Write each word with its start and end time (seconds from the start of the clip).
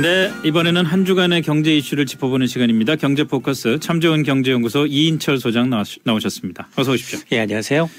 네, 0.00 0.32
이번에는 0.44 0.86
한 0.86 1.04
주간의 1.04 1.42
경제 1.42 1.76
이슈를 1.76 2.06
짚어보는 2.06 2.46
시간입니다. 2.46 2.94
경제 2.94 3.24
포커스 3.24 3.80
참조은 3.80 4.22
경제연구소 4.22 4.86
이인철 4.86 5.38
소장 5.38 5.70
나오셨습니다 6.04 6.68
어서 6.76 6.92
오십시오. 6.92 7.18
예, 7.32 7.40
안녕하세요. 7.40 7.90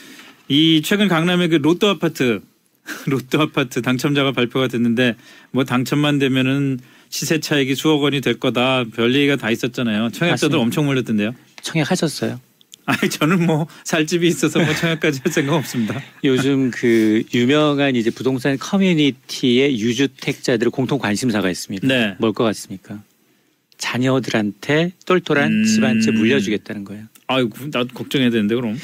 이 0.47 0.81
최근 0.81 1.09
강남의 1.09 1.49
그 1.49 1.55
로또 1.55 1.89
아파트 1.89 2.39
로또 3.05 3.41
아파트 3.41 3.81
당첨자가 3.81 4.31
발표가 4.31 4.67
됐는데 4.67 5.15
뭐 5.51 5.65
당첨만 5.65 6.20
되면은 6.20 6.79
시세 7.09 7.41
차익이 7.41 7.75
수억 7.75 8.02
원이 8.02 8.21
될 8.21 8.39
거다 8.39 8.86
별 8.95 9.13
얘기가 9.13 9.36
다 9.36 9.52
있었잖아요. 9.52 10.09
청약자들 10.11 10.29
맞습니다. 10.29 10.57
엄청 10.59 10.86
몰렸던데요. 10.86 11.36
청약하셨어요? 11.61 12.39
아니 12.90 13.10
저는 13.10 13.46
뭐 13.46 13.68
살집이 13.84 14.28
있어서 14.28 14.60
뭐 14.60 14.74
청약까지 14.74 15.21
할 15.24 15.32
생각 15.32 15.56
없습니다. 15.56 16.02
요즘 16.24 16.71
그 16.71 17.24
유명한 17.34 17.96
이제 17.96 18.10
부동산 18.10 18.58
커뮤니티의 18.58 19.80
유주택자들의 19.80 20.71
공통 20.71 20.98
관심사가 21.00 21.50
있습니다. 21.52 21.88
네. 21.88 22.16
뭘 22.20 22.34
것 22.34 22.44
같습니까? 22.46 23.02
자녀들한테 23.78 24.92
똘똘한 25.06 25.52
음. 25.52 25.64
집한채 25.66 26.11
물려주겠다는 26.11 26.83
거예요. 26.83 27.06
아이고 27.28 27.68
나도 27.71 27.89
걱정해야 27.94 28.30
되는데 28.30 28.56
그럼. 28.56 28.78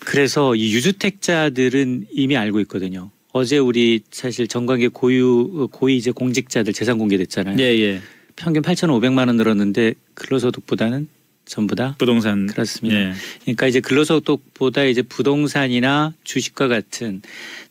그래서 0.00 0.54
이 0.54 0.72
유주택자들은 0.74 2.06
이미 2.12 2.36
알고 2.36 2.60
있거든요. 2.60 3.10
어제 3.32 3.58
우리 3.58 4.00
사실 4.10 4.46
정관계 4.46 4.88
고유 4.88 5.68
고위 5.72 5.96
이제 5.96 6.10
공직자들 6.10 6.72
재산 6.72 6.98
공개됐잖아요. 6.98 7.56
예 7.58 7.64
예. 7.80 8.00
평균 8.36 8.62
8,500만 8.62 9.26
원 9.28 9.36
늘었는데 9.36 9.94
근로소득보다는 10.14 11.08
전부 11.44 11.74
다 11.74 11.94
부동산. 11.98 12.46
그렇습니다. 12.46 12.98
예. 12.98 13.12
그러니까 13.42 13.66
이제 13.66 13.80
근로소득보다 13.80 14.84
이제 14.84 15.02
부동산이나 15.02 16.12
주식과 16.24 16.68
같은 16.68 17.22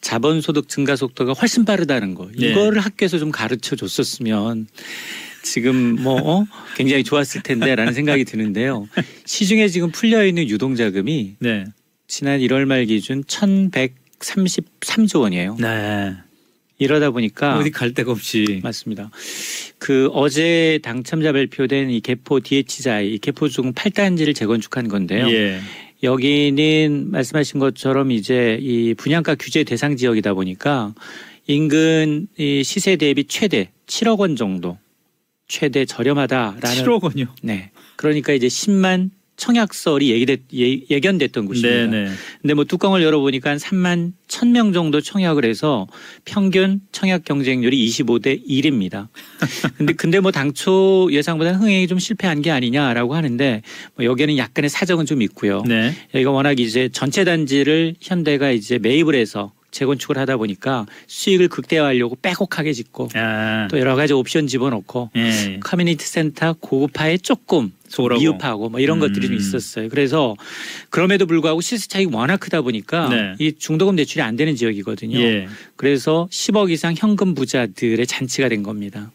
자본소득 0.02 0.70
증가 0.70 0.96
속도가 0.96 1.34
훨씬 1.34 1.66
빠르다는 1.66 2.14
거. 2.14 2.30
네. 2.38 2.52
이거를 2.52 2.82
학교에서 2.82 3.18
좀 3.18 3.32
가르쳐 3.32 3.76
줬었으면 3.76 4.68
지금 5.42 6.02
뭐 6.02 6.22
어? 6.22 6.46
굉장히 6.76 7.04
좋았을 7.04 7.44
텐데라는 7.44 7.94
생각이 7.94 8.26
드는데요. 8.26 8.88
시중에 9.26 9.68
지금 9.68 9.92
풀려 9.92 10.26
있는 10.26 10.48
유동 10.48 10.76
자금이 10.76 11.36
네. 11.40 11.66
지난 12.08 12.40
1월 12.40 12.66
말 12.66 12.86
기준 12.86 13.24
1,133조 13.24 15.22
원이에요. 15.22 15.58
네. 15.60 16.16
이러다 16.84 17.12
보니까 17.12 17.58
어디 17.58 17.72
갈 17.72 17.94
데가 17.94 18.12
없이. 18.12 18.60
맞습니다. 18.64 19.10
그 19.78 20.10
어제 20.14 20.80
당첨자 20.84 21.32
발표된 21.32 21.90
이 21.90 22.00
개포 22.02 22.40
DH자이 22.40 23.14
이 23.14 23.18
개포 23.18 23.50
중 23.50 23.74
8단지를 23.74 24.36
재건축한 24.36 24.88
건데요. 24.88 25.28
예. 25.32 25.60
여기는 26.04 27.12
말씀하신 27.12 27.60
것처럼 27.60 28.12
이제 28.12 28.58
이 28.62 28.94
분양가 28.94 29.36
규제 29.36 29.64
대상 29.64 29.96
지역이다 29.96 30.34
보니까 30.34 30.94
인근 31.48 32.28
이 32.38 32.64
시세 32.64 32.96
대비 32.98 33.24
최대 33.26 33.70
7억 33.88 34.20
원 34.20 34.36
정도 34.36 34.78
최대 35.48 35.86
저렴하다라는 35.86 36.60
7억 36.62 37.04
원이요. 37.04 37.28
네. 37.42 37.72
그러니까 37.96 38.34
이제 38.34 38.48
10만 38.48 39.12
청약설이 39.44 40.10
얘기됐 40.10 40.40
예, 40.56 40.80
예견됐던 40.90 41.48
곳입니다. 41.48 41.92
네네. 41.92 42.12
근데 42.42 42.54
뭐 42.54 42.64
뚜껑을 42.64 43.04
열어보니까 43.04 43.50
한 43.50 43.58
3만 43.58 44.14
1000명 44.30 44.74
정도 44.74 45.02
청약을 45.02 45.44
해서 45.44 45.86
평균 46.24 46.80
청약 46.94 47.26
경쟁률이 47.26 47.86
25대 47.86 48.48
1입니다. 48.48 49.10
근데 49.78 49.92
근데 49.94 50.22
뭐 50.22 50.32
당초 50.32 51.10
예상보다는 51.12 51.60
흥행이 51.60 51.88
좀 51.88 52.00
실패한 52.00 52.42
게 52.42 52.52
아니냐라고 52.52 53.16
하는데 53.16 53.62
뭐 53.96 54.06
여기에는 54.06 54.38
약간의 54.38 54.70
사정은 54.70 55.06
좀 55.06 55.22
있고요. 55.22 55.62
네. 55.68 55.94
여기가 56.16 56.32
워낙 56.32 56.62
이제 56.62 56.88
전체 56.94 57.26
단지를 57.26 57.96
현대가 58.00 58.50
이제 58.50 58.80
매입을 58.80 59.14
해서 59.14 59.52
재건축을 59.72 60.18
하다 60.20 60.38
보니까 60.38 60.86
수익을 61.08 61.50
극대화하려고 61.50 62.16
빼곡하게 62.22 62.72
짓고 62.72 63.10
아. 63.16 63.68
또 63.70 63.78
여러 63.78 63.96
가지 63.96 64.14
옵션 64.14 64.48
집어넣고 64.48 65.10
예. 65.18 65.60
커뮤니티 65.60 66.06
센터 66.06 66.54
고급화에 66.54 67.18
조금 67.18 67.74
소홀하고. 67.94 68.20
미흡하고 68.20 68.70
뭐 68.70 68.80
이런 68.80 69.00
것들이 69.00 69.28
좀 69.28 69.36
음. 69.36 69.40
있었어요. 69.40 69.90
그래서 69.90 70.36
그럼에도 70.90 71.26
불구하고 71.26 71.62
시세 71.62 71.88
차익이 71.88 72.14
워낙 72.14 72.38
크다 72.38 72.62
보니까 72.62 73.10
네. 73.10 73.36
이 73.40 73.54
중도금 73.54 73.96
대출이 73.96 74.22
안 74.22 74.36
되는 74.36 74.56
지역이거든요. 74.56 75.20
예. 75.20 75.48
그래서 75.76 76.28
10억 76.32 76.72
이상 76.72 76.96
현금 76.98 77.36
부자들의 77.36 78.06
잔치가 78.08 78.50
된 78.50 78.64
겁니다. 78.64 79.12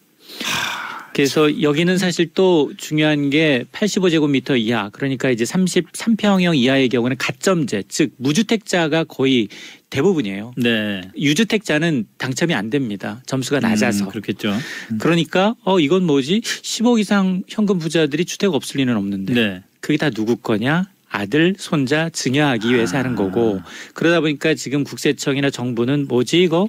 그래서 1.19 1.63
여기는 1.63 1.99
사실 1.99 2.31
또 2.33 2.73
중요한 2.77 3.29
게 3.31 3.65
85제곱미터 3.73 4.57
이하 4.57 4.89
그러니까 4.91 5.31
이제 5.31 5.45
33평형 5.45 6.57
이하의 6.57 6.89
경우는 6.89 7.17
가점제 7.17 7.83
즉 7.89 8.13
무주택자가 8.19 9.03
거의 9.03 9.49
대부분이에요. 9.91 10.53
네. 10.57 11.01
유주택자는 11.17 12.07
당첨이 12.19 12.55
안 12.55 12.71
됩니다. 12.71 13.21
점수가 13.27 13.61
낮아서. 13.61 14.05
음, 14.05 14.11
그렇겠죠. 14.11 14.55
그러니까 15.01 15.57
어 15.65 15.81
이건 15.81 16.05
뭐지? 16.05 16.41
10억 16.41 17.01
이상 17.01 17.43
현금 17.49 17.79
부자들이 17.79 18.25
주택 18.25 18.55
없을 18.55 18.79
리는 18.79 18.97
없는데 18.97 19.35
네. 19.35 19.63
그게 19.81 19.97
다 19.97 20.11
누구 20.11 20.37
거냐? 20.37 20.89
아들, 21.11 21.55
손자 21.59 22.11
증여하기 22.11 22.73
위해서 22.73 22.97
아. 22.97 23.01
하는 23.01 23.17
거고 23.17 23.61
그러다 23.95 24.21
보니까 24.21 24.55
지금 24.55 24.85
국세청이나 24.85 25.51
정부는 25.51 26.07
뭐지 26.07 26.43
이거 26.43 26.69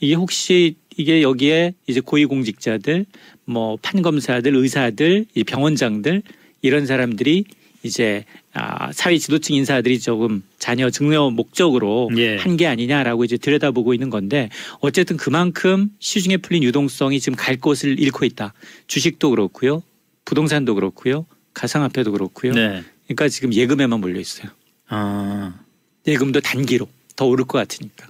이게 0.00 0.14
혹시 0.14 0.74
이게 0.96 1.22
여기에 1.22 1.74
이제 1.86 2.00
고위공직자들 2.00 3.06
뭐 3.44 3.76
판검사들, 3.82 4.54
의사들, 4.54 5.26
이 5.34 5.44
병원장들 5.44 6.22
이런 6.62 6.86
사람들이 6.86 7.44
이제 7.82 8.24
아, 8.52 8.92
사회 8.92 9.16
지도층 9.16 9.56
인사들이 9.56 10.00
조금 10.00 10.42
자녀 10.58 10.90
증여 10.90 11.30
목적으로 11.30 12.10
예. 12.16 12.36
한게 12.36 12.66
아니냐라고 12.66 13.24
이제 13.24 13.36
들여다보고 13.38 13.94
있는 13.94 14.10
건데 14.10 14.50
어쨌든 14.80 15.16
그만큼 15.16 15.90
시중에 15.98 16.36
풀린 16.38 16.62
유동성이 16.62 17.20
지금 17.20 17.36
갈 17.36 17.56
곳을 17.56 17.98
잃고 17.98 18.24
있다. 18.26 18.52
주식도 18.86 19.30
그렇고요. 19.30 19.82
부동산도 20.24 20.74
그렇고요. 20.74 21.26
가상화폐도 21.54 22.12
그렇고요. 22.12 22.52
네. 22.52 22.82
그러니까 23.06 23.28
지금 23.28 23.54
예금에만 23.54 24.00
몰려 24.00 24.20
있어요. 24.20 24.50
아. 24.88 25.54
예금도 26.06 26.40
단기로 26.40 26.88
더 27.16 27.26
오를 27.26 27.44
것 27.44 27.58
같으니까. 27.58 28.08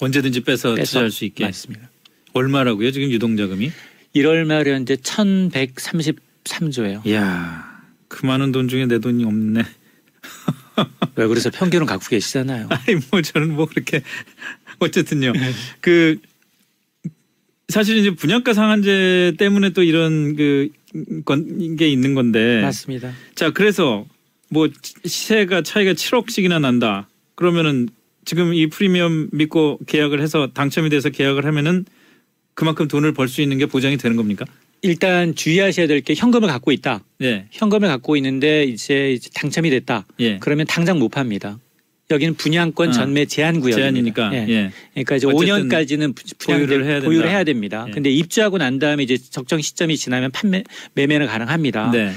언제든지 0.00 0.42
빼서, 0.42 0.74
빼서 0.74 0.86
투자할 0.86 1.10
수 1.10 1.24
있게. 1.24 1.44
맞습니다. 1.44 1.90
얼마라고요? 2.32 2.90
지금 2.90 3.10
유동자금이? 3.10 3.70
1월 4.22 4.44
말에 4.44 4.72
현재 4.72 4.96
1,133조예요. 4.96 7.06
이야. 7.06 7.68
그 8.08 8.26
많은 8.26 8.52
돈 8.52 8.68
중에 8.68 8.86
내 8.86 8.98
돈이 8.98 9.24
없네. 9.24 9.62
왜 11.16 11.26
그래서 11.26 11.50
평균은 11.50 11.86
갖고 11.86 12.06
계시잖아요. 12.08 12.68
아니 12.70 13.00
뭐 13.10 13.20
저는 13.20 13.54
뭐 13.54 13.66
그렇게 13.66 14.02
어쨌든요. 14.78 15.32
그 15.80 16.18
사실 17.68 17.98
이제 17.98 18.10
분양가 18.10 18.54
상한제 18.54 19.34
때문에 19.38 19.70
또 19.70 19.82
이런 19.82 20.36
그게 20.36 21.88
있는 21.88 22.14
건데. 22.14 22.62
맞습니다. 22.62 23.12
자 23.34 23.50
그래서 23.50 24.06
뭐 24.48 24.68
시세가 25.04 25.62
차이가 25.62 25.92
7억씩이나 25.92 26.60
난다. 26.60 27.08
그러면은 27.34 27.88
지금 28.24 28.54
이 28.54 28.68
프리미엄 28.68 29.28
믿고 29.32 29.78
계약을 29.86 30.20
해서 30.20 30.50
당첨이 30.52 30.90
돼서 30.90 31.10
계약을 31.10 31.44
하면은 31.46 31.84
그만큼 32.58 32.88
돈을 32.88 33.12
벌 33.14 33.28
수 33.28 33.40
있는 33.40 33.56
게 33.58 33.66
보장이 33.66 33.96
되는 33.98 34.16
겁니까? 34.16 34.44
일단 34.82 35.36
주의하셔야 35.36 35.86
될 35.86 36.00
게 36.00 36.14
현금을 36.16 36.48
갖고 36.48 36.72
있다. 36.72 37.04
예. 37.22 37.46
현금을 37.52 37.86
갖고 37.88 38.16
있는데 38.16 38.64
이제 38.64 39.12
이제 39.12 39.30
당첨이 39.32 39.70
됐다. 39.70 40.06
예. 40.18 40.38
그러면 40.38 40.66
당장 40.66 40.98
못 40.98 41.08
팝니다. 41.08 41.60
여기는 42.10 42.34
분양권 42.34 42.88
아, 42.88 42.92
전매 42.92 43.26
제한 43.26 43.60
구역입니다. 43.60 43.76
제한이니까. 43.80 44.34
예. 44.34 44.48
예. 44.48 44.70
그러니까 44.94 45.16
이제 45.16 45.26
어쨌든 45.28 45.68
5년까지는 45.68 46.14
분양 46.38 46.66
보유를 46.66 46.84
해야. 46.84 47.00
보유를 47.00 47.30
해야 47.30 47.44
됩니다. 47.44 47.84
예. 47.88 47.92
근데 47.92 48.10
입주하고 48.10 48.58
난 48.58 48.80
다음에 48.80 49.04
이제 49.04 49.16
적정 49.16 49.60
시점이 49.60 49.96
지나면 49.96 50.32
판매 50.32 50.64
매매는 50.94 51.28
가능합니다. 51.28 51.92
네. 51.92 52.10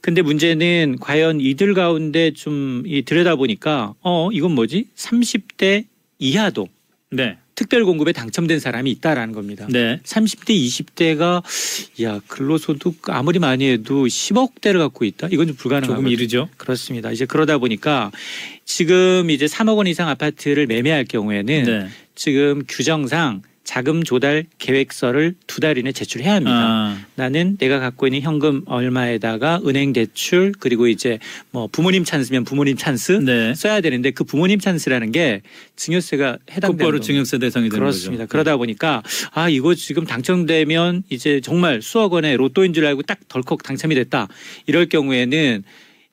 근데 0.00 0.22
문제는 0.22 0.98
과연 1.00 1.40
이들 1.40 1.74
가운데 1.74 2.30
좀 2.30 2.84
이 2.86 3.02
들여다 3.02 3.34
보니까 3.34 3.94
어 4.00 4.28
이건 4.32 4.52
뭐지? 4.52 4.86
30대 4.96 5.86
이하도 6.20 6.68
네. 7.10 7.36
특별 7.58 7.84
공급에 7.84 8.12
당첨된 8.12 8.60
사람이 8.60 8.88
있다라는 8.92 9.34
겁니다. 9.34 9.66
네. 9.68 9.98
30대 10.04 10.50
20대가 10.50 11.42
야 12.04 12.20
근로소득 12.28 13.10
아무리 13.10 13.40
많이 13.40 13.68
해도 13.68 14.06
10억대를 14.06 14.78
갖고 14.78 15.04
있다. 15.04 15.26
이건 15.32 15.48
좀 15.48 15.56
불가능하고 15.56 16.02
조금 16.02 16.08
이르죠. 16.08 16.48
그렇습니다. 16.56 17.10
이제 17.10 17.26
그러다 17.26 17.58
보니까 17.58 18.12
지금 18.64 19.30
이제 19.30 19.46
3억 19.46 19.76
원 19.76 19.88
이상 19.88 20.08
아파트를 20.08 20.68
매매할 20.68 21.04
경우에는 21.04 21.64
네. 21.64 21.88
지금 22.14 22.62
규정상 22.68 23.42
자금 23.68 24.02
조달 24.02 24.46
계획서를 24.58 25.34
두 25.46 25.60
달 25.60 25.76
이내 25.76 25.92
제출해야 25.92 26.36
합니다. 26.36 26.52
아, 26.56 26.98
나는 27.16 27.58
내가 27.58 27.78
갖고 27.80 28.06
있는 28.06 28.22
현금 28.22 28.62
얼마에다가 28.64 29.60
은행 29.66 29.92
대출 29.92 30.52
그리고 30.58 30.88
이제 30.88 31.18
뭐 31.50 31.66
부모님 31.70 32.02
찬스면 32.02 32.44
부모님 32.44 32.78
찬스 32.78 33.12
네. 33.24 33.54
써야 33.54 33.82
되는데 33.82 34.10
그 34.12 34.24
부모님 34.24 34.58
찬스라는 34.58 35.12
게 35.12 35.42
증여세가 35.76 36.38
해당되는 36.50 36.78
곧바로. 36.78 37.00
증여세 37.00 37.38
대상이 37.38 37.68
되는 37.68 37.78
그렇습니다. 37.78 38.24
거죠. 38.24 38.30
그러다 38.32 38.56
보니까 38.56 39.02
아 39.32 39.50
이거 39.50 39.74
지금 39.74 40.06
당첨되면 40.06 41.02
이제 41.10 41.42
정말 41.42 41.82
수억 41.82 42.14
원의 42.14 42.38
로또인 42.38 42.72
줄 42.72 42.86
알고 42.86 43.02
딱 43.02 43.18
덜컥 43.28 43.64
당첨이 43.64 43.94
됐다. 43.96 44.28
이럴 44.66 44.86
경우에는 44.86 45.62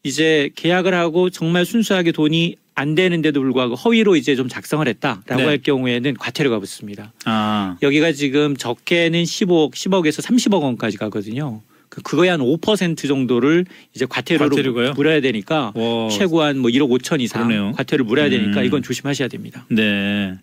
이제 0.03 0.49
계약을 0.57 0.93
하고 0.93 1.29
정말 1.29 1.65
순수하게 1.65 2.11
돈이 2.11 2.57
안 2.75 2.93
되는데도 2.93 3.39
불구하고 3.41 3.75
허위로 3.75 4.15
이제 4.17 4.35
좀 4.35 4.49
작성을 4.49 4.85
했다라고 4.87 5.35
네. 5.37 5.43
할 5.45 5.57
경우에는 5.59 6.13
과태료가 6.15 6.59
붙습니다. 6.59 7.13
아, 7.23 7.77
여기가 7.81 8.11
지금 8.11 8.55
적게는 8.57 9.23
15억, 9.23 9.71
10억에서 9.73 10.21
30억 10.21 10.61
원까지 10.61 10.97
가거든요. 10.97 11.61
그- 11.87 12.01
그거에 12.01 12.27
한 12.29 12.41
5% 12.41 13.07
정도를 13.07 13.65
이제 13.93 14.05
과태료로 14.05 14.49
과태료가요? 14.49 14.93
물어야 14.93 15.21
되니까 15.21 15.71
와, 15.73 16.09
최고 16.09 16.41
한 16.41 16.57
뭐 16.57 16.69
1억 16.69 16.89
5천 16.89 17.21
이상 17.21 17.47
그러네요. 17.47 17.71
과태료를 17.73 18.05
물어야 18.05 18.29
되니까 18.29 18.59
음. 18.59 18.65
이건 18.65 18.83
조심하셔야 18.83 19.29
됩니다. 19.29 19.65
네. 19.69 20.35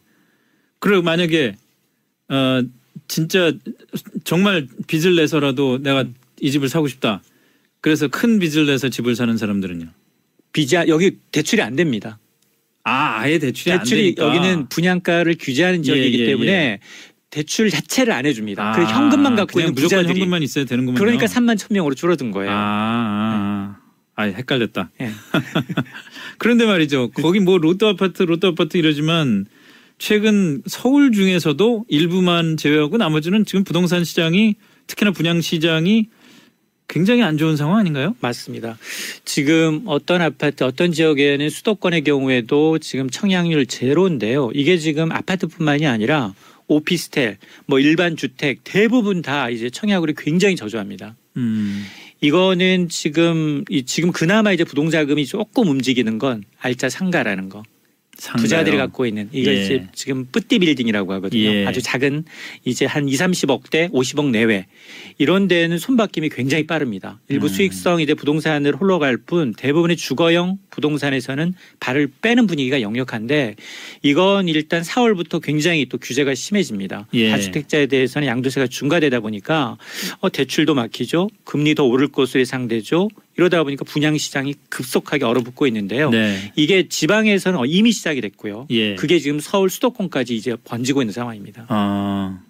그리고 0.79 1.03
만약에 1.03 1.57
어 2.31 2.63
진짜 3.09 3.53
정말 4.25 4.67
빚을 4.87 5.17
내서라도 5.17 5.79
내가 5.83 6.07
이 6.41 6.51
집을 6.51 6.69
사고 6.71 6.89
싶다. 6.89 7.23
그래서 7.83 8.09
큰 8.09 8.39
빚을 8.39 8.65
내서 8.67 8.89
집을 8.89 9.15
사는 9.17 9.37
사람들은요. 9.37 9.87
빚이 10.53 10.77
여기 10.89 11.19
대출이 11.33 11.61
안 11.61 11.77
됩니다. 11.77 12.19
아, 12.85 13.21
아예 13.21 13.39
대출이, 13.39 13.73
안 13.73 13.79
대출이 13.81 14.15
되니까. 14.15 14.27
여기는 14.27 14.69
분양가를 14.69 15.37
규제하는 15.39 15.83
지역이기 15.83 16.19
예, 16.19 16.23
예, 16.23 16.27
때문에 16.27 16.81
대출 17.31 17.71
자체를 17.71 18.13
안 18.13 18.27
해줍니다. 18.27 18.71
아, 18.71 18.73
그래서 18.73 18.93
현금만 18.93 19.37
갖고 19.37 19.61
있는 19.61 19.75
무조건 19.75 20.01
부자들이 20.01 20.21
현금만 20.21 20.43
있어야 20.43 20.65
되는군요. 20.65 20.99
그러니까 20.99 21.27
3만 21.27 21.57
천 21.59 21.69
명으로 21.71 21.95
줄어든 21.95 22.31
거예요. 22.31 22.51
아, 22.51 22.55
아, 22.55 23.77
아, 24.17 24.23
아, 24.23 24.25
헷갈렸다. 24.25 24.91
예. 25.01 25.11
그런데 26.39 26.67
말이죠. 26.67 27.11
거기 27.11 27.41
뭐 27.41 27.59
롯데 27.59 27.87
아파트, 27.87 28.23
롯데 28.25 28.49
아파트 28.49 28.77
이러지만 28.77 29.47
최근 29.99 30.61
서울 30.67 31.13
중에서도 31.13 31.85
일부만 31.89 32.57
제외하고 32.57 32.97
나머지는 32.97 33.45
지금 33.45 33.63
부동산 33.65 34.05
시장이 34.05 34.57
특히나 34.89 35.13
분양 35.13 35.41
시장이 35.41 36.09
굉장히 36.93 37.23
안 37.23 37.39
좋은 37.39 37.57
상황 37.57 37.79
아닌가요? 37.79 38.15
맞습니다. 38.21 38.77
지금 39.25 39.83
어떤 39.87 40.21
아파트, 40.21 40.63
어떤 40.63 40.93
지역에는 40.93 41.49
수도권의 41.49 42.05
경우에도 42.05 42.79
지금 42.79 43.09
청약률 43.09 43.65
제로인데요. 43.65 44.51
이게 44.55 44.77
지금 44.77 45.11
아파트뿐만이 45.11 45.87
아니라 45.87 46.35
오피스텔, 46.69 47.39
뭐 47.65 47.79
일반 47.81 48.15
주택 48.15 48.61
대부분 48.63 49.23
다 49.23 49.49
이제 49.49 49.71
청약률이 49.71 50.13
굉장히 50.19 50.55
저조합니다. 50.55 51.17
음. 51.39 51.87
이거는 52.21 52.91
지금 52.91 53.65
이 53.71 53.85
지금 53.85 54.13
그나마 54.13 54.53
이제 54.53 54.63
부동자금이 54.63 55.25
조금 55.25 55.69
움직이는 55.69 56.19
건 56.19 56.45
알짜 56.61 56.91
상가라는 56.91 57.49
거. 57.49 57.63
상가요. 58.23 58.43
부자들이 58.43 58.77
갖고 58.77 59.05
있는 59.05 59.29
이거 59.33 59.51
예. 59.51 59.65
이제 59.65 59.87
지금 59.93 60.27
뿌띠 60.31 60.61
빌딩이라고 60.61 61.13
하거든요. 61.15 61.43
예. 61.43 61.67
아주 61.67 61.83
작은 61.83 62.25
이제 62.65 62.87
한 62.87 63.09
2, 63.09 63.15
30억대, 63.15 63.91
50억 63.91 64.31
내외 64.31 64.67
이런 65.19 65.49
데는 65.49 65.77
손바뀜이 65.77 66.29
굉장히 66.29 66.65
빠릅니다. 66.65 67.21
일부 67.29 67.47
음. 67.47 67.49
수익성 67.49 68.01
이제 68.01 68.15
부동산을 68.15 68.81
흘러갈 68.81 69.17
뿐 69.17 69.53
대부분의 69.55 69.97
주거형 69.97 70.59
부동산에서는 70.71 71.55
발을 71.81 72.13
빼는 72.23 72.47
분위기가 72.47 72.81
역력한데 72.81 73.57
이건 74.03 74.47
일단 74.47 74.83
4월부터 74.83 75.43
굉장히 75.43 75.87
또 75.87 75.99
규제가 75.99 76.37
심해집니다. 76.37 77.09
예. 77.15 77.31
다주택자에 77.31 77.87
대해서는 77.87 78.29
양도세가 78.29 78.69
중과되다 78.69 79.19
보니까 79.19 79.79
어, 80.21 80.31
대출도 80.31 80.77
막히죠. 80.77 81.29
금리 81.43 81.75
더 81.75 81.83
오를 81.83 82.07
것으로 82.07 82.43
예상되죠. 82.43 83.09
이러다 83.37 83.63
보니까 83.65 83.85
분양 83.85 84.17
시장이 84.19 84.55
급속하게 84.69 85.25
얼어붙고 85.25 85.67
있는데요. 85.69 86.11
네. 86.11 86.53
이게 86.57 86.89
지방에서는 86.89 87.61
이미 87.67 87.93
시작이 87.93 88.21
됐고요. 88.21 88.67
예. 88.71 88.95
그게 88.95 89.19
지금 89.19 89.41
서울 89.41 89.71
수도권까지 89.71 90.37
이제 90.37 90.57
번지고 90.65 91.03
있는 91.03 91.13
상황입니다. 91.13 91.67
아. 91.69 92.41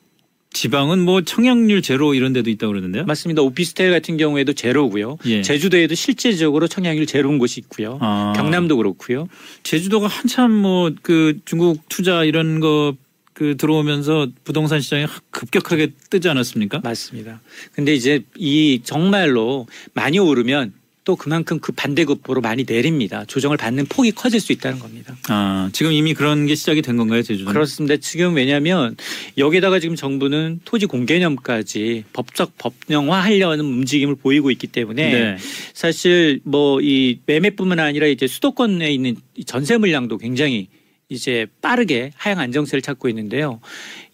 지방은 0.55 0.99
뭐 0.99 1.23
청약률 1.23 1.81
제로 1.81 2.12
이런 2.12 2.34
데도 2.34 2.50
있다고 2.50 2.73
그러는데요. 2.73 3.05
맞습니다. 3.06 3.40
오피스텔 3.40 3.90
같은 3.90 4.19
경우에도 4.19 4.52
제로고요. 4.52 5.17
예. 5.26 5.40
제주도에도 5.40 5.94
실제적으로 5.94 6.69
청약률 6.69 7.06
제로인 7.06 7.38
곳이 7.38 7.61
있고요. 7.61 7.99
아. 8.02 8.34
경남도 8.37 8.76
그렇고요. 8.76 9.29
제주도가 9.62 10.08
한참 10.08 10.52
뭐 10.52 10.90
그 11.00 11.38
중국 11.46 11.88
투자 11.88 12.25
이런 12.25 12.61
거 12.61 12.94
그 13.32 13.56
들어오면서 13.56 14.29
부동산 14.44 14.81
시장이 14.81 15.05
확 15.05 15.23
급격하게 15.31 15.93
뜨지 16.11 16.29
않았습니까? 16.29 16.81
맞습니다. 16.84 17.40
근데 17.73 17.94
이제 17.94 18.23
이 18.37 18.81
정말로 18.84 19.67
많이 19.94 20.19
오르면 20.19 20.75
또 21.05 21.17
그만큼 21.17 21.58
그 21.58 21.73
반대급부로 21.73 22.40
많이 22.43 22.64
내립니다. 22.64 23.25
조정을 23.25 23.56
받는 23.56 23.87
폭이 23.87 24.12
커질 24.12 24.38
수 24.38 24.52
있다는 24.52 24.79
겁니다. 24.79 25.17
아, 25.29 25.69
지금 25.73 25.90
이미 25.90 26.14
그런 26.14 26.46
게 26.46 26.55
시작이 26.55 26.81
된 26.81 26.96
건가요, 26.96 27.23
제주도는? 27.23 27.52
그렇습니다. 27.52 27.96
지금 27.96 28.34
왜냐하면 28.37 28.96
여기다가 29.37 29.81
지금 29.81 29.96
정부는 29.96 30.61
토지 30.64 30.87
공개념까지 30.87 32.05
법적 32.12 32.56
법령화 32.58 33.19
하려는 33.20 33.64
움직임을 33.64 34.14
보이고 34.14 34.52
있기 34.52 34.69
때문에 34.69 35.11
네. 35.12 35.37
사실 35.75 36.38
뭐 36.44 36.79
이 36.81 37.19
매매뿐만 37.26 37.81
아니라 37.81 38.06
이제 38.06 38.29
수도권에 38.29 38.93
있는 38.93 39.17
이 39.34 39.44
전세 39.44 39.79
물량도 39.79 40.19
굉장히 40.19 40.69
이제 41.12 41.46
빠르게 41.60 42.10
하향 42.16 42.38
안정세를 42.40 42.80
찾고 42.82 43.08
있는데요. 43.10 43.60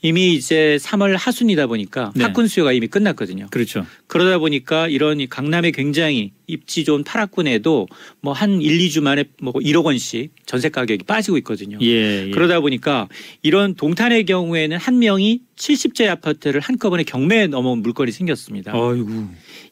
이미 0.03 0.35
이제 0.35 0.79
3월 0.81 1.17
하순이다 1.17 1.67
보니까 1.67 2.13
네. 2.15 2.25
학군 2.25 2.47
수요가 2.49 2.73
이미 2.73 2.87
끝났거든요. 2.89 3.47
그렇죠. 3.51 3.87
그러다 4.07 4.39
보니까 4.39 4.89
이런 4.89 5.21
이 5.21 5.27
강남에 5.27 5.71
굉장히 5.71 6.33
입지 6.47 6.85
좋은 6.85 7.05
파락군에도 7.05 7.87
뭐 8.21 8.33
한 8.33 8.61
1, 8.61 8.79
2주 8.79 9.01
만에 9.03 9.25
뭐 9.41 9.53
1억 9.55 9.85
원씩 9.85 10.31
전세 10.47 10.69
가격이 10.69 11.05
빠지고 11.05 11.37
있거든요. 11.39 11.79
예, 11.83 12.27
예. 12.27 12.31
그러다 12.31 12.61
보니까 12.61 13.09
이런 13.43 13.75
동탄의 13.75 14.25
경우에는 14.25 14.77
한 14.77 14.99
명이 14.99 15.41
70제 15.57 16.09
아파트를 16.09 16.61
한꺼번에 16.61 17.03
경매에 17.05 17.47
넘어온 17.49 17.83
물건이 17.83 18.13
생겼습니다. 18.13 18.73
어이구. 18.79 19.27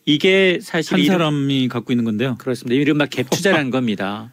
이게 0.06 0.58
사실 0.62 0.92
한 0.94 1.00
이름- 1.00 1.12
사람이 1.12 1.68
갖고 1.68 1.92
있는 1.92 2.04
건데요. 2.04 2.36
그렇습니다. 2.38 2.74
이른바 2.80 3.06
갭 3.06 3.30
투자라는 3.30 3.70
겁니다. 3.70 4.32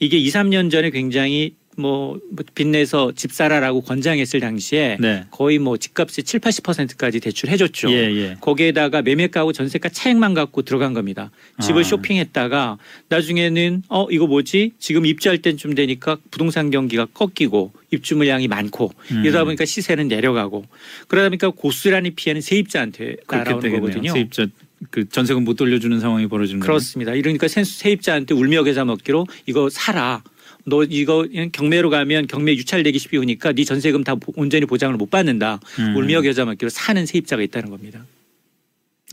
이게 0.00 0.16
2, 0.16 0.28
3년 0.28 0.70
전에 0.70 0.90
굉장히 0.90 1.54
뭐 1.78 2.18
빚내서 2.56 3.12
집 3.14 3.32
사라라고 3.32 3.82
권장했을 3.82 4.40
당시에 4.40 4.96
네. 5.00 5.24
거의 5.30 5.58
뭐 5.60 5.76
집값의 5.76 6.24
7, 6.24 6.40
80%까지 6.40 7.20
대출해줬죠. 7.20 7.90
예, 7.92 7.94
예. 8.16 8.36
거기에다가 8.40 9.00
매매가하고 9.02 9.52
전세가 9.52 9.88
차액만 9.88 10.34
갖고 10.34 10.62
들어간 10.62 10.92
겁니다. 10.92 11.30
집을 11.62 11.82
아. 11.82 11.84
쇼핑했다가 11.84 12.78
나중에는 13.08 13.84
어 13.88 14.08
이거 14.10 14.26
뭐지? 14.26 14.72
지금 14.80 15.06
입주할 15.06 15.38
때쯤 15.38 15.74
되니까 15.76 16.16
부동산 16.32 16.70
경기가 16.70 17.06
꺾이고 17.06 17.72
입주 17.92 18.16
물량이 18.16 18.48
많고 18.48 18.90
음. 19.12 19.22
이러다 19.24 19.44
보니까 19.44 19.64
시세는 19.64 20.08
내려가고 20.08 20.64
그러다 21.06 21.28
보니까 21.28 21.50
고스란히 21.50 22.10
피해는 22.10 22.40
세입자한테 22.42 23.16
날아오는 23.30 23.70
거거든요. 23.72 24.12
세입자 24.12 24.46
그 24.90 25.08
전세금 25.08 25.44
못 25.44 25.54
돌려주는 25.54 25.98
상황이 26.00 26.26
벌어지는 26.26 26.60
거예요. 26.60 26.66
그렇습니다. 26.66 27.12
이러니까 27.14 27.48
세- 27.48 27.64
세입자한테 27.64 28.34
울며 28.34 28.62
겨자 28.64 28.84
먹기로 28.84 29.26
이거 29.46 29.68
사라. 29.70 30.22
너 30.68 30.84
이거 30.84 31.26
경매로 31.52 31.90
가면 31.90 32.26
경매 32.26 32.52
유찰되기 32.54 32.98
쉬우니까 32.98 33.52
네 33.52 33.64
전세금 33.64 34.04
다 34.04 34.14
보- 34.14 34.32
온전히 34.36 34.66
보장을 34.66 34.94
못 34.96 35.10
받는다. 35.10 35.60
음. 35.78 35.96
울며 35.96 36.22
겨자 36.22 36.44
먹기로 36.44 36.68
사는 36.68 37.04
세입자가 37.06 37.42
있다는 37.42 37.70
겁니다. 37.70 38.04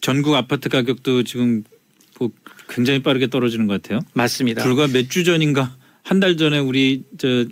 전국 0.02 0.36
아파트 0.36 0.70
가격도 0.70 1.24
지금 1.24 1.64
뭐 2.20 2.30
굉장히 2.70 3.02
빠르게 3.02 3.28
떨어지는 3.30 3.68
것 3.68 3.82
같아요. 3.82 4.00
맞습니다. 4.14 4.64
불과 4.64 4.88
몇 4.88 5.10
주 5.10 5.24
전인가 5.24 5.76
한 6.04 6.20
달 6.20 6.38
전에 6.38 6.60
우리 6.60 7.04
저 7.18 7.46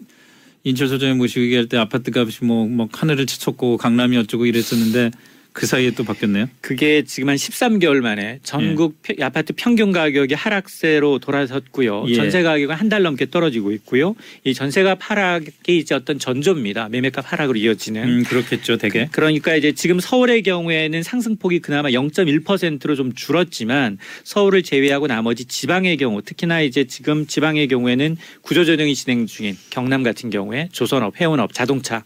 인철 0.63 0.87
소장님 0.87 1.17
모시고 1.17 1.41
얘기할 1.43 1.67
때 1.67 1.77
아파트 1.77 2.11
값이 2.17 2.45
뭐, 2.45 2.67
뭐 2.67 2.87
하늘을 2.91 3.25
치솟고 3.25 3.77
강남이 3.77 4.15
어쩌고 4.17 4.45
이랬었는데 4.45 5.11
그 5.53 5.67
사이에 5.67 5.91
또 5.91 6.03
바뀌었네요. 6.03 6.49
그게 6.61 7.03
지금 7.03 7.29
한 7.29 7.35
13개월 7.35 8.01
만에 8.01 8.39
전국 8.43 8.97
예. 9.09 9.13
펴- 9.15 9.25
아파트 9.27 9.53
평균 9.55 9.91
가격이 9.91 10.33
하락세로 10.33 11.19
돌아섰고요. 11.19 12.05
예. 12.07 12.15
전세 12.15 12.41
가격은 12.43 12.75
한 12.75 12.89
달 12.89 13.01
넘게 13.03 13.29
떨어지고 13.29 13.71
있고요. 13.73 14.15
이 14.43 14.53
전세가 14.53 14.97
하락이 14.99 15.77
이제 15.77 15.95
어떤 15.95 16.19
전조입니다. 16.19 16.89
매매값 16.89 17.31
하락으로 17.31 17.57
이어지는. 17.57 18.03
음, 18.03 18.23
그렇겠죠, 18.23 18.77
되게. 18.77 19.07
그 19.11 19.19
러니까 19.19 19.55
이제 19.55 19.71
지금 19.71 19.99
서울의 19.99 20.43
경우에는 20.43 21.01
상승폭이 21.01 21.59
그나마 21.59 21.89
0.1%로 21.89 22.95
좀 22.95 23.13
줄었지만 23.13 23.97
서울을 24.23 24.63
제외하고 24.63 25.07
나머지 25.07 25.45
지방의 25.45 25.97
경우 25.97 26.21
특히나 26.21 26.61
이제 26.61 26.83
지금 26.85 27.25
지방의 27.27 27.67
경우에는 27.67 28.17
구조조정이 28.41 28.95
진행 28.95 29.25
중인 29.25 29.55
경남 29.69 30.03
같은 30.03 30.29
경우에 30.29 30.69
조선업, 30.71 31.19
해운업, 31.21 31.53
자동차 31.53 32.03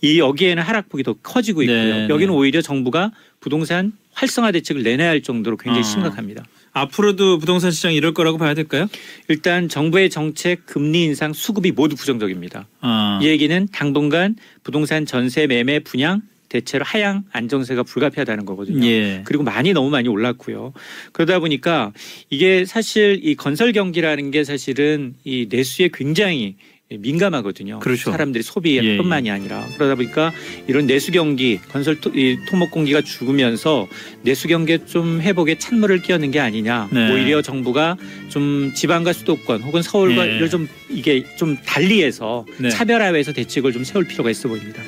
이 0.00 0.18
여기에는 0.18 0.62
하락폭이 0.62 1.02
더 1.02 1.14
커지고 1.14 1.62
있고요. 1.62 1.76
네, 1.76 2.08
여기는 2.08 2.32
네. 2.32 2.38
오히려 2.38 2.62
정부가 2.62 3.12
부동산 3.40 3.92
활성화 4.12 4.52
대책을 4.52 4.82
내놔야 4.82 5.08
할 5.08 5.22
정도로 5.22 5.56
굉장히 5.56 5.80
아. 5.80 5.82
심각합니다. 5.82 6.44
앞으로도 6.72 7.38
부동산 7.38 7.70
시장이 7.70 7.94
이럴 7.94 8.14
거라고 8.14 8.36
봐야 8.36 8.54
될까요? 8.54 8.88
일단 9.28 9.68
정부의 9.68 10.10
정책, 10.10 10.66
금리 10.66 11.04
인상, 11.04 11.32
수급이 11.32 11.70
모두 11.70 11.94
부정적입니다. 11.94 12.66
아, 12.80 13.20
이 13.22 13.26
얘기는 13.26 13.68
당분간 13.72 14.36
부동산 14.64 15.06
전세 15.06 15.46
매매 15.46 15.78
분양 15.78 16.22
대체로 16.48 16.84
하향 16.84 17.24
안정세가 17.32 17.82
불가피하다는 17.82 18.44
거거든요. 18.44 18.86
예. 18.86 19.22
그리고 19.24 19.42
많이 19.42 19.72
너무 19.72 19.90
많이 19.90 20.08
올랐고요. 20.08 20.72
그러다 21.12 21.40
보니까 21.40 21.92
이게 22.30 22.64
사실 22.64 23.20
이 23.22 23.34
건설 23.34 23.72
경기라는 23.72 24.30
게 24.30 24.44
사실은 24.44 25.14
이 25.24 25.48
내수에 25.50 25.90
굉장히 25.92 26.56
민감하거든요. 26.98 27.78
그렇죠. 27.80 28.10
사람들이 28.10 28.42
소비뿐만이 28.42 29.28
예, 29.28 29.32
아니라 29.32 29.66
그러다 29.74 29.94
보니까 29.94 30.32
이런 30.66 30.86
내수 30.86 31.12
경기, 31.12 31.58
건설 31.70 32.00
토, 32.00 32.10
이 32.14 32.38
토목 32.48 32.70
공기가 32.70 33.00
죽으면서 33.00 33.88
내수 34.22 34.48
경기에 34.48 34.86
좀 34.86 35.20
회복에 35.20 35.58
찬물을 35.58 36.02
끼얹는 36.02 36.30
게 36.30 36.40
아니냐. 36.40 36.88
네. 36.92 37.12
오히려 37.12 37.42
정부가 37.42 37.96
좀 38.28 38.72
지방과 38.74 39.12
수도권 39.12 39.62
혹은 39.62 39.82
서울과 39.82 40.28
예. 40.28 40.36
이를 40.36 40.50
좀 40.50 40.68
이게 40.88 41.24
좀 41.36 41.56
달리해서 41.64 42.46
네. 42.58 42.68
차별화해서 42.70 43.32
대책을 43.32 43.72
좀 43.72 43.84
세울 43.84 44.06
필요가 44.06 44.30
있어 44.30 44.48
보입니다. 44.48 44.82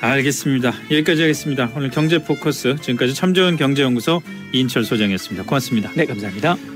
알겠습니다. 0.00 0.74
여기까지 0.90 1.22
하겠습니다. 1.22 1.72
오늘 1.74 1.90
경제 1.90 2.18
포커스 2.18 2.76
지금까지 2.80 3.14
참 3.14 3.34
좋은 3.34 3.56
경제연구소 3.56 4.22
이인철 4.52 4.84
소장이었습니다. 4.84 5.44
고맙습니다. 5.44 5.90
네, 5.94 6.04
감사합니다. 6.04 6.75